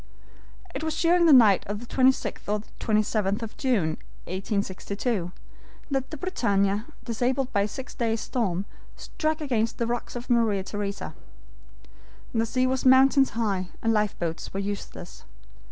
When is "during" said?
0.99-1.27